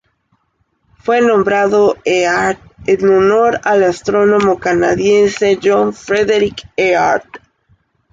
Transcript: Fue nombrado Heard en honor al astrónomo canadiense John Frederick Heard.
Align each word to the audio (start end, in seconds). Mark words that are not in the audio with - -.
Fue 0.97 1.21
nombrado 1.21 1.95
Heard 2.07 2.57
en 2.87 3.07
honor 3.07 3.59
al 3.63 3.83
astrónomo 3.83 4.57
canadiense 4.57 5.59
John 5.61 5.93
Frederick 5.93 6.63
Heard. 6.75 7.29